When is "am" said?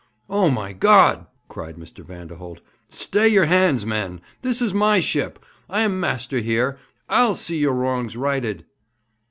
5.81-5.99